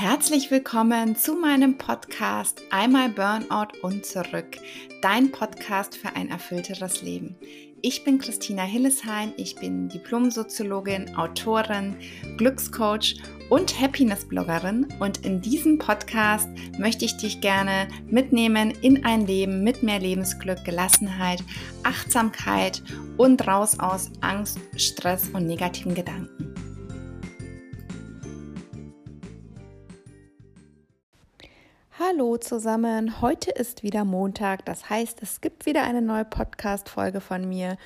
[0.00, 4.56] Herzlich willkommen zu meinem Podcast Einmal Burnout und zurück,
[5.02, 7.34] dein Podcast für ein erfüllteres Leben.
[7.82, 11.96] Ich bin Christina Hillesheim, ich bin Diplomsoziologin, Autorin,
[12.36, 13.16] Glückscoach
[13.50, 19.82] und Happiness-Bloggerin und in diesem Podcast möchte ich dich gerne mitnehmen in ein Leben mit
[19.82, 21.42] mehr Lebensglück, Gelassenheit,
[21.82, 22.84] Achtsamkeit
[23.16, 26.47] und raus aus Angst, Stress und negativen Gedanken.
[32.18, 37.48] Hallo zusammen, heute ist wieder Montag, das heißt, es gibt wieder eine neue Podcast-Folge von
[37.48, 37.76] mir.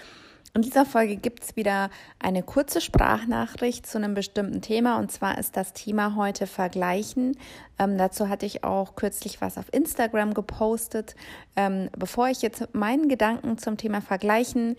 [0.54, 5.36] In dieser Folge gibt es wieder eine kurze Sprachnachricht zu einem bestimmten Thema und zwar
[5.36, 7.36] ist das Thema heute Vergleichen.
[7.78, 11.14] Ähm, dazu hatte ich auch kürzlich was auf Instagram gepostet.
[11.54, 14.76] Ähm, bevor ich jetzt meinen Gedanken zum Thema Vergleichen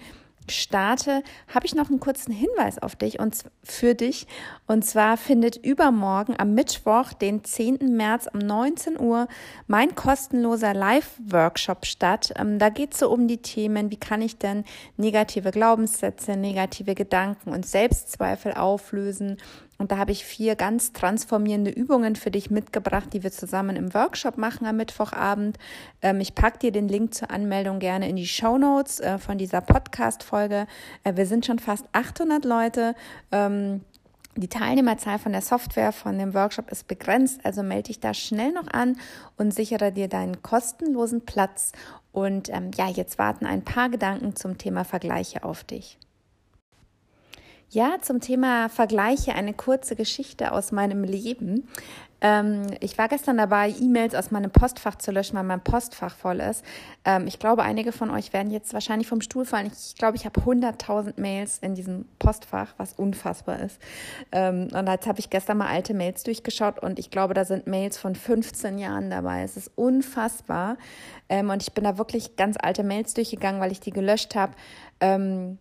[0.52, 4.28] starte, habe ich noch einen kurzen Hinweis auf dich und für dich.
[4.68, 7.96] Und zwar findet übermorgen am Mittwoch, den 10.
[7.96, 9.28] März um 19 Uhr,
[9.68, 12.34] mein kostenloser Live-Workshop statt.
[12.38, 14.64] Ähm, da geht es so um die Themen, wie kann ich denn
[14.98, 19.38] negative Glaubenssätze, negative Gedanken und Selbstzweifel auflösen
[19.84, 23.94] und da habe ich vier ganz transformierende Übungen für dich mitgebracht, die wir zusammen im
[23.94, 25.58] Workshop machen am Mittwochabend.
[26.02, 29.38] Ähm, ich packe dir den Link zur Anmeldung gerne in die Show Notes äh, von
[29.38, 30.68] dieser Podcast-Folge.
[31.04, 32.96] Äh, wir sind schon fast 800 Leute.
[33.34, 33.82] Ähm,
[34.38, 38.54] die Teilnehmerzahl von der Software von dem Workshop ist begrenzt, also melde dich da schnell
[38.54, 38.96] noch an
[39.36, 41.74] und sichere dir deinen kostenlosen Platz.
[42.14, 46.00] Und ähm, ja, jetzt warten ein paar Gedanken zum Thema Vergleiche auf dich.
[47.74, 51.68] Ja, zum Thema Vergleiche eine kurze Geschichte aus meinem Leben.
[52.22, 56.40] Ähm, ich war gestern dabei, E-Mails aus meinem Postfach zu löschen, weil mein Postfach voll
[56.40, 56.64] ist.
[57.04, 59.72] Ähm, ich glaube, einige von euch werden jetzt wahrscheinlich vom Stuhl fallen.
[59.76, 63.80] Ich glaube, ich habe 100.000 Mails in diesem Postfach, was unfassbar ist.
[64.32, 67.66] Ähm, und jetzt habe ich gestern mal alte Mails durchgeschaut und ich glaube, da sind
[67.66, 69.42] Mails von 15 Jahren dabei.
[69.42, 70.78] Es ist unfassbar.
[71.28, 74.54] Ähm, und ich bin da wirklich ganz alte Mails durchgegangen, weil ich die gelöscht habe
[75.00, 75.58] ähm,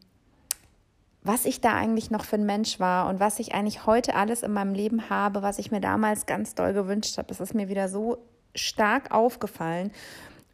[1.25, 4.43] was ich da eigentlich noch für ein Mensch war und was ich eigentlich heute alles
[4.43, 7.29] in meinem Leben habe, was ich mir damals ganz doll gewünscht habe.
[7.29, 8.19] Das ist mir wieder so
[8.55, 9.93] stark aufgefallen.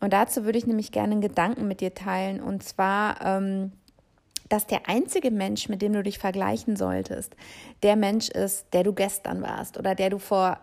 [0.01, 2.41] Und dazu würde ich nämlich gerne einen Gedanken mit dir teilen.
[2.41, 3.73] Und zwar, ähm,
[4.49, 7.35] dass der einzige Mensch, mit dem du dich vergleichen solltest,
[7.83, 10.61] der Mensch ist, der du gestern warst oder der du vor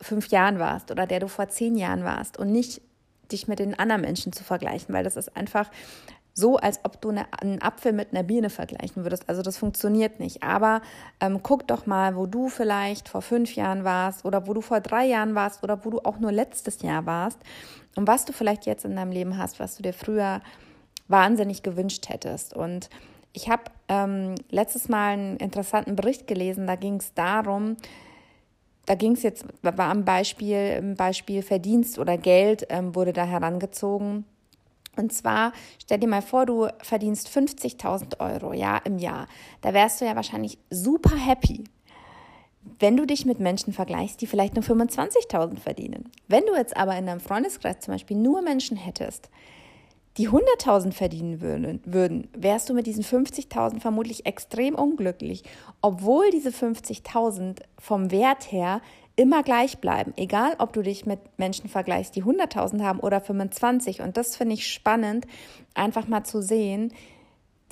[0.00, 2.80] fünf Jahren warst oder der du vor zehn Jahren warst und nicht
[3.30, 5.70] dich mit den anderen Menschen zu vergleichen, weil das ist einfach
[6.34, 9.28] so, als ob du eine, einen Apfel mit einer Birne vergleichen würdest.
[9.28, 10.42] Also das funktioniert nicht.
[10.42, 10.80] Aber
[11.20, 14.80] ähm, guck doch mal, wo du vielleicht vor fünf Jahren warst oder wo du vor
[14.80, 17.38] drei Jahren warst oder wo du auch nur letztes Jahr warst
[17.96, 20.40] und was du vielleicht jetzt in deinem Leben hast, was du dir früher
[21.08, 22.54] wahnsinnig gewünscht hättest.
[22.54, 22.88] Und
[23.34, 27.76] ich habe ähm, letztes Mal einen interessanten Bericht gelesen, da ging es darum,
[28.86, 33.24] da ging es jetzt, war am Beispiel, im Beispiel Verdienst oder Geld ähm, wurde da
[33.24, 34.24] herangezogen
[34.96, 39.26] und zwar, stell dir mal vor, du verdienst 50.000 Euro ja, im Jahr.
[39.62, 41.64] Da wärst du ja wahrscheinlich super happy,
[42.78, 46.10] wenn du dich mit Menschen vergleichst, die vielleicht nur 25.000 verdienen.
[46.28, 49.30] Wenn du jetzt aber in deinem Freundeskreis zum Beispiel nur Menschen hättest,
[50.18, 55.42] die 100.000 verdienen würden, würden, wärst du mit diesen 50.000 vermutlich extrem unglücklich,
[55.80, 58.82] obwohl diese 50.000 vom Wert her
[59.16, 64.00] immer gleich bleiben, egal ob du dich mit Menschen vergleichst, die 100.000 haben oder 25.
[64.00, 65.26] Und das finde ich spannend,
[65.74, 66.92] einfach mal zu sehen,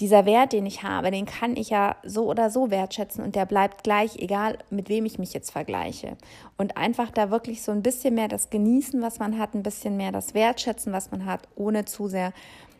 [0.00, 3.44] dieser Wert, den ich habe, den kann ich ja so oder so wertschätzen und der
[3.44, 6.16] bleibt gleich, egal mit wem ich mich jetzt vergleiche.
[6.56, 9.98] Und einfach da wirklich so ein bisschen mehr das Genießen, was man hat, ein bisschen
[9.98, 12.32] mehr das Wertschätzen, was man hat, ohne zu sehr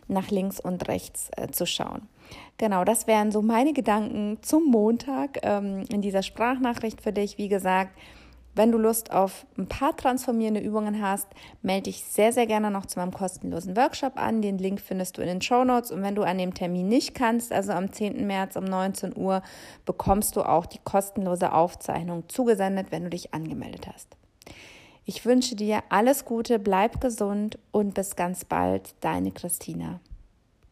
[0.09, 2.09] nach links und rechts äh, zu schauen.
[2.57, 7.39] Genau, das wären so meine Gedanken zum Montag ähm, in dieser Sprachnachricht für dich.
[7.39, 7.93] Wie gesagt,
[8.55, 11.29] wenn du Lust auf ein paar transformierende Übungen hast,
[11.63, 14.43] melde dich sehr, sehr gerne noch zu meinem kostenlosen Workshop an.
[14.43, 15.91] Den Link findest du in den Show Notes.
[15.93, 18.27] Und wenn du an dem Termin nicht kannst, also am 10.
[18.27, 19.43] März um 19 Uhr,
[19.87, 24.17] bekommst du auch die kostenlose Aufzeichnung zugesendet, wenn du dich angemeldet hast.
[25.05, 30.01] Ich wünsche dir alles Gute, bleib gesund und bis ganz bald, deine Christina.